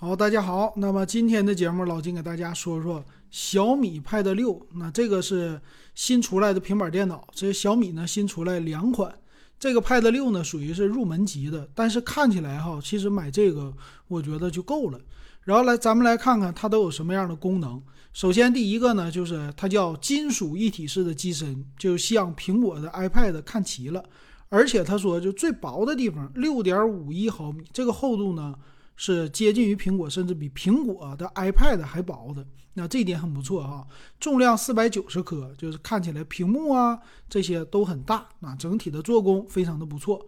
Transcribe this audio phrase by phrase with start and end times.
[0.00, 0.72] 好，大家好。
[0.76, 4.64] 那么今天的节目，老金给大家说说小米 Pad 六。
[4.74, 5.60] 那这个是
[5.96, 9.12] 新出来的平板电脑，这小米呢新出来两款。
[9.58, 13.74] 这个 Pad 六呢属于是入门级的，但是看起来哈，其实买这个
[14.06, 15.00] 我觉得就够了。
[15.42, 17.82] 然后来，咱们来看看它都有什么样的功能。
[18.12, 24.04] 首先第一个呢，就是它叫金属一体式的机身，就像苹果的 iPad 看齐了。
[24.48, 28.54] 而且他说，就最薄的地方，六点五一毫米，这个厚度呢。
[29.00, 32.44] 是接近于苹果，甚至比苹果的 iPad 还薄的，
[32.74, 33.86] 那这一点很不错哈。
[34.18, 36.98] 重量四百九十克，就是看起来屏幕啊
[37.30, 40.26] 这些都很大，那整体的做工非常的不错。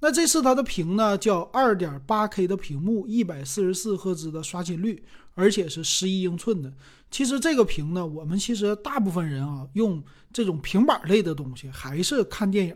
[0.00, 5.04] 那这次它的屏呢，叫二点八 K 的屏幕，一百四十四赫兹的刷新率，
[5.34, 6.72] 而且是十一英寸的。
[7.10, 10.02] 其实这个屏呢，我们其实大部分人啊用
[10.32, 12.74] 这种平板类的东西，还是看电影。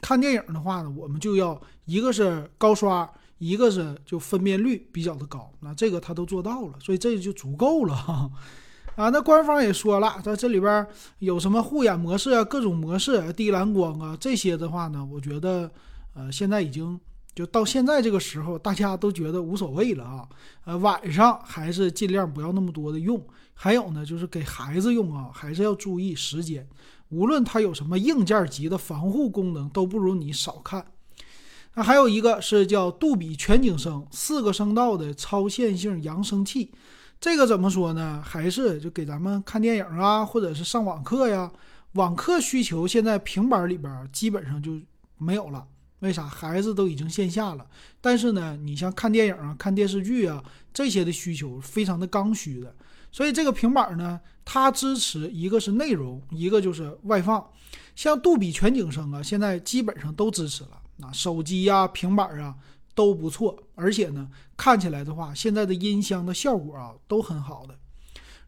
[0.00, 3.10] 看电影的话呢，我们就要一个是高刷。
[3.38, 8.30] 一个是就分辨率比较的高，那这个它都做到了，所以这就足够了哈。
[8.94, 10.86] 啊，那官方也说了，在这里边
[11.18, 15.70] 有什么护眼模式啊，各种模式，低蓝光啊这些的话呢，我觉得
[16.14, 16.98] 呃现在已经
[17.34, 20.26] 就到现在这个时候，大家都觉得无所谓了啊。
[20.64, 23.22] 呃，晚上还是尽量不要那么多的用。
[23.52, 26.66] 还有呢，就是给孩子用啊，还是要注意时间。
[27.10, 30.84] 无论它有什么硬件级的防护功能，都不如你少看。
[31.76, 36.72] 那还有一个是叫杜比全景声，四个声道的超线性扬声器，
[37.20, 38.22] 这个怎么说呢？
[38.24, 41.52] 还是就给咱们看电影啊，或者是上网课呀，
[41.92, 44.80] 网课需求现在平板里边基本上就
[45.18, 45.66] 没有了。
[45.98, 46.26] 为啥？
[46.26, 47.66] 孩子都已经线下了。
[48.00, 52.74] 但是呢，你像看电影啊、看电视剧啊这些的需求非常的刚需的，
[53.12, 57.46] 所以这个平板呢，它支持一个是内容，一个就是外放。
[57.94, 60.70] 像杜比全景声啊，现在基本上都支持了。
[61.00, 62.54] 啊，手机呀、平板啊
[62.94, 67.78] 都不错，而且呢，看起来的话，现在的音箱的效果啊都很好的。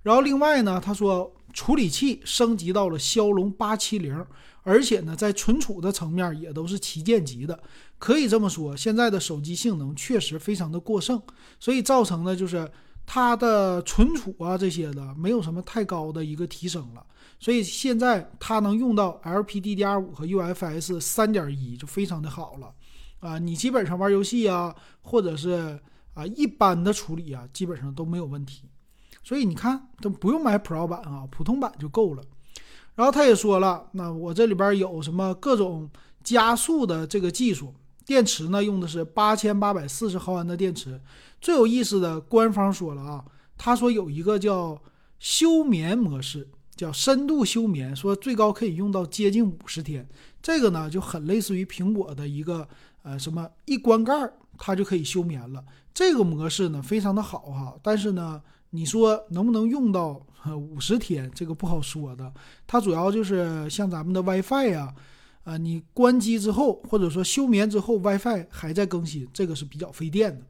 [0.03, 4.25] 然后另外呢，他说处理器升级到了骁龙八七零，
[4.63, 7.61] 而且呢，在存储的层面也都是旗舰级的。
[7.99, 11.21] 可以这么说，现在的手机性能确实非常的过剩，
[11.59, 12.71] 所以造成的就是
[13.11, 17.03] 它的存储啊这些的没有什么太高的一个提升了。
[17.41, 22.75] 所以现在它能用到 LPDDR5 和 UFS 三点一就非常的好了，
[23.21, 25.81] 啊，你基本上玩游戏啊，或者是
[26.13, 28.69] 啊一般的处理啊，基本上都没有问题。
[29.25, 32.23] 所以你看都不用买 Pro 版啊，普通版就够了。
[32.95, 35.89] 然后他也说了，那我这里边有什么各种
[36.23, 37.73] 加速的这个技术，
[38.09, 40.99] 电池呢用的是八千八百四十毫安的电池。
[41.43, 43.23] 最有意思的，官方说了啊，
[43.59, 44.81] 他说有一个叫
[45.19, 46.49] 休眠模式。
[46.75, 50.09] 叫深度休眠，说最高可以用到接近五十天，
[50.41, 52.69] 这个呢就很类似于苹果的一个
[53.03, 55.65] 呃什么一关盖儿它就可以休眠了。
[55.93, 58.41] 这个模式呢非常的好哈，但是呢
[58.71, 60.25] 你说能不能用到
[60.57, 62.33] 五十天，这个不好说的。
[62.65, 64.95] 它主要就是像咱们的 WiFi 呀，啊
[65.49, 70.45] 啊你关机之后或者说休眠之后 WiFi 还在更新，这个是比较费电的。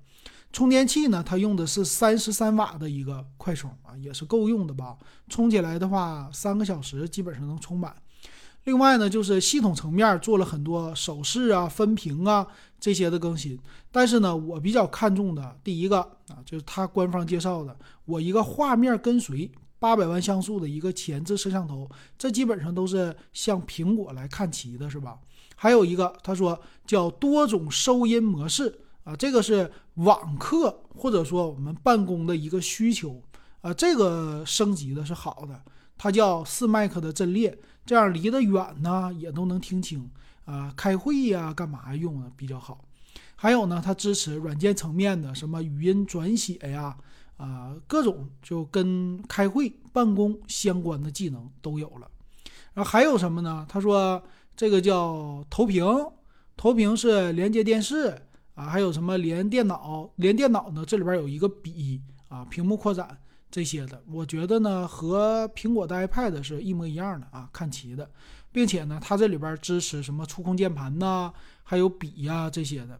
[0.52, 4.96] 充电器呢，它用的是三十三瓦的一个快充啊，也是够用的吧？
[5.28, 7.94] 充起来的话，三个小时基本上能充满。
[8.64, 12.44] 另外呢，就是系统层面做了很多手势啊、分屏啊
[12.80, 13.56] 这些的更新。
[13.92, 19.48] 但是呢，我比较看重的第一个啊，就是它官方介绍的，我一个画面跟随
[19.78, 25.18] 八百万像素的一个前置摄像头，这基本上都是向苹果来看齐的，是吧？
[25.56, 28.80] 还有一个，他说叫多种收音模式。
[29.04, 33.22] 啊，这个是网课或者说我们办公的一个需求
[33.62, 35.62] 啊，这个升级的是好的，
[35.96, 40.10] 它叫四麦克的阵列，这样离得远呢也都能听清
[40.44, 42.84] 啊，开会呀干嘛用的比较好。
[43.34, 46.94] 还有呢，它支持软件层面的什么语音转写呀，
[47.38, 52.06] 啊，各种就跟开会办公相关的技能都有了。
[52.74, 53.66] 然后还有什么呢？
[53.66, 54.22] 他说
[54.54, 55.82] 这个叫投屏，
[56.56, 58.22] 投屏是连接电视。
[58.54, 60.10] 啊，还有什么连电脑？
[60.16, 60.84] 连电脑呢？
[60.84, 63.16] 这里边有一个笔啊，屏幕扩展
[63.48, 68.10] 这些的，我觉得呢和苹果的 iPad 是一模一样的啊，看齐的，
[68.50, 71.32] 并且呢，它这里边支持什么触控键盘呐，
[71.62, 72.98] 还有笔呀这些的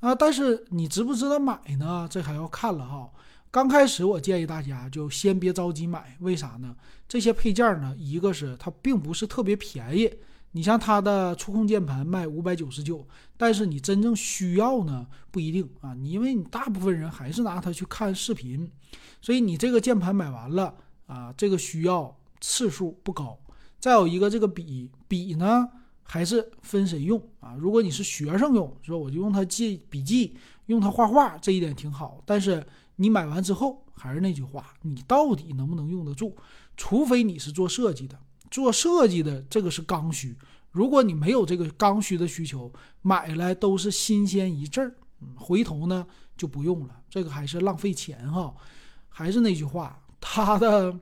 [0.00, 0.12] 啊。
[0.12, 2.08] 但是你值不值得买呢？
[2.10, 3.08] 这还要看了哈。
[3.50, 6.76] 刚开始我建议大家就先别着急买，为啥呢？
[7.08, 10.10] 这些配件呢，一个是它并不是特别便宜。
[10.52, 13.06] 你像它的触控键盘卖五百九十九，
[13.36, 18.70] 但是你真正需要呢不一定啊，你因为你大部分人还是拿它去看视频，
[19.20, 20.74] 所以你这个键盘买完了
[21.06, 23.38] 啊，这个需要次数不高。
[23.78, 25.68] 再有一个这个笔，笔呢
[26.02, 27.54] 还是分谁用啊？
[27.58, 32.22] 如果你是学生用，说我就用它记笔记，用它画画，这一点挺好。
[32.24, 32.66] 但是
[32.96, 36.34] 你买完之后还是那句话，你到底能不能用得住？
[36.76, 38.18] 除非你是做设计的，
[38.50, 40.36] 做设计的这个是刚需。
[40.70, 42.70] 如果你没有这个刚需的需求，
[43.00, 44.94] 买来都是新鲜一阵儿，
[45.34, 46.06] 回头呢
[46.36, 48.54] 就不用了，这个还是浪费钱哈。
[49.08, 50.98] 还是那句话，它的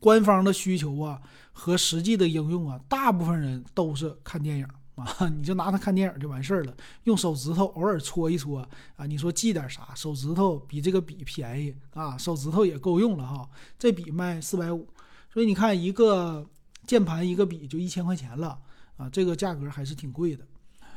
[0.00, 1.20] 官方的需求啊
[1.52, 6.74] 和实际的应用啊，大部分人都是看电影啊， 你就拿它看电影就完事儿了，
[7.04, 9.94] 用手指头偶尔搓一搓啊，你说记点啥？
[9.94, 13.48] 手指头比这个笔便宜啊，手指头也够用了哈。
[13.78, 14.88] 这笔卖四百五，
[15.32, 16.46] 所以你看一个。
[16.86, 18.58] 键盘一个笔就一千块钱了
[18.98, 20.44] 啊，这个价格还是挺贵的。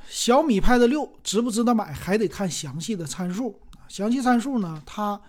[0.09, 3.57] 小米 Pad 六值不值得买，还得看详细的参数。
[3.87, 5.21] 详细参数呢，它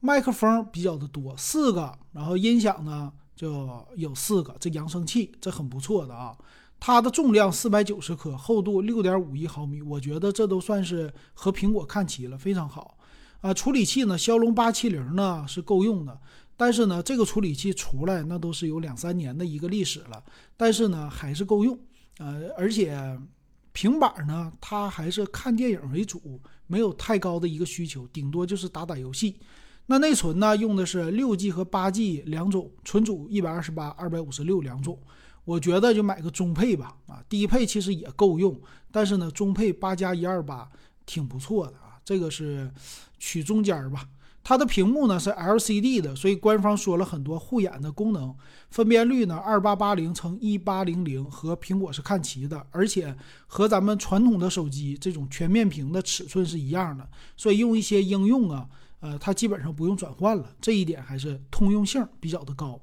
[0.00, 6.36] 麦克风比较的多，四个，然后音响呢就有四个，这扬声器这很不错的啊。
[6.84, 12.98] 它的重量四百九十克，厚度六点五一毫米，我觉得这都算是和苹果看齐了，非常好
[13.40, 13.54] 啊。
[13.54, 16.20] 处理器呢，骁龙八七零呢是够用的。
[16.56, 20.20] 但是呢，这个处理器出来那都是有两三年的一个历史了，
[20.56, 21.78] 但是呢还是够用，
[22.18, 23.16] 呃，而且
[23.70, 29.36] 平板呢它还是看电影为主，没有太高的一个需求，顶多就是打打游戏。
[29.86, 34.98] 那内存呢用的是六 G 和八 G 两种，存储一百二十八、二百五十六两种。
[35.44, 38.58] 我觉得就买个中配吧，啊，低配其实也够用，
[38.90, 40.70] 但是呢中配八加一二八
[41.04, 42.70] 挺不错的啊，这个是
[43.18, 44.08] 取中间吧。
[44.44, 48.34] 它的屏幕呢是 LCD 的，所以官方说了很多护眼的功能。
[48.70, 53.14] 分辨率呢二八八零乘一八零零和苹果是看齐的，而且
[53.46, 58.68] 和咱们传统的手机这种全面屏的尺寸是一样的，所以用一些应用啊，
[58.98, 62.80] 呃，它基本上不用转换了，这一点还是通用性比较的高。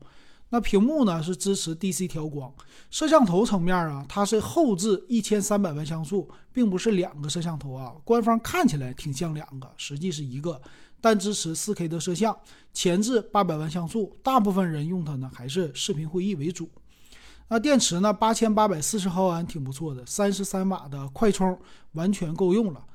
[0.49, 2.51] 那屏幕呢是支持 DC 调光，
[2.89, 10.59] 摄像头层面啊，它是后置一千三百万像素，并不是两个摄像头啊，官方看起来挺像两个，实际是一个。
[11.01, 12.37] 但支持 4K 的摄像，
[12.73, 16.69] 前置800万像素，大部分人用它呢还是视频会议为主。
[17.47, 21.57] 那电池呢，8840毫安挺不错的，33瓦的快充
[21.93, 22.85] 完全够用了。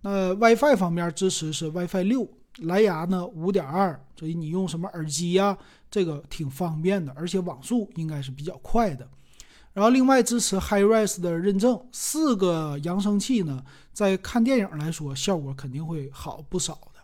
[0.00, 2.28] 那 WiFi 方面支持是 WiFi 六，
[2.62, 5.56] 蓝牙呢5.2，所以你用什么耳机呀，
[5.92, 9.06] 这个挺方便的，而且网速应该是比较快的。
[9.74, 13.62] 然后另外支持 HiRes 的认证，四个扬声器呢，
[13.92, 17.00] 在看电影来说效果肯定会好不少的。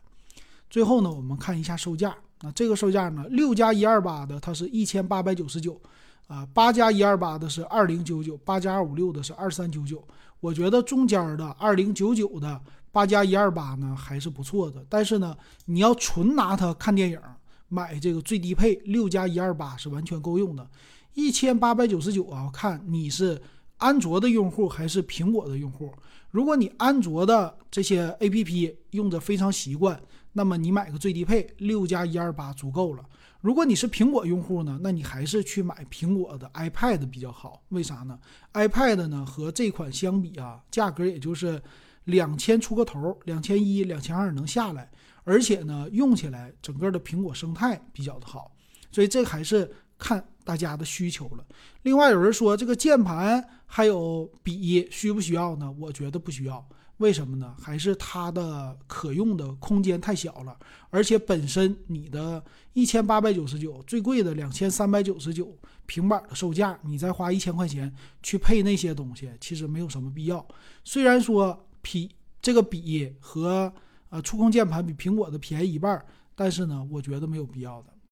[0.71, 2.15] 最后呢，我们看一下售价。
[2.41, 5.81] 那这个售价呢，六加一二八的它是一千八百九十九，
[6.27, 10.03] 啊，八加一二八的是二零九九，八加二五六的是二三九九。
[10.41, 12.61] 我觉得中间的二零九九的
[12.93, 14.85] 八加一二八呢还是不错的。
[14.89, 17.21] 但是呢，你要纯拿它看电影，
[17.69, 20.69] 买这个最低配六加一二八是完全够用的。
[21.15, 23.41] 一千八百九十九啊，看你是
[23.79, 25.93] 安卓的用户还是苹果的用户。
[26.31, 30.01] 如果你安卓的这些 APP 用着非常习惯。
[30.35, 33.05] 那么你买个最低配六加一二八足够了。
[33.41, 37.61] 如果你是苹果用户呢，那你还是去买苹果的 iPad 比较好。
[37.71, 38.17] 为啥呢
[38.53, 41.61] ？iPad 呢和这款相比啊，价格也就是
[42.05, 44.89] 两千出个头，两千一、两千二能下来。
[45.29, 48.51] 而且呢，用起来整个的苹果生态比较的好。
[48.91, 51.45] 所以这还是看大家的需求了。
[51.83, 55.71] 另外有人说这个键盘还有笔需不需要呢？
[55.79, 56.67] 我觉得不需要。
[56.97, 57.55] 为什么呢？
[57.61, 60.59] 还是它的可用的空间太小了，
[60.91, 62.43] 而且本身你的
[62.73, 65.55] 一千八百九十九最贵的两千三百九十九
[65.87, 70.45] 平板的售价，你再花一千块钱去配那些东西，其实没有什么必要。
[70.83, 73.73] 虽然说比这个笔和
[74.09, 77.93] 啊触控键盘比苹果的便宜一半，但是呢，我觉得没有必要的。